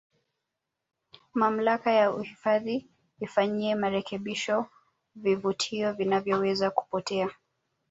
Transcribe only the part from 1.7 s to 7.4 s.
ya uhifadhi ifanyie marekebisho vivutio vinavyoweza kupotea